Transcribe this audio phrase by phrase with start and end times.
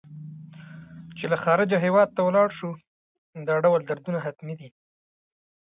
[1.17, 2.71] چې له خارجه هېواد ته ولاړ شو
[3.47, 4.69] دا ډول دردونه حتمي دي.